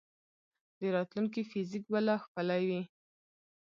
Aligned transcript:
د 0.79 0.81
راتلونکي 0.95 1.41
فزیک 1.51 1.83
به 1.91 1.99
لا 2.07 2.15
ښکلی 2.23 2.63
وي. 2.69 2.81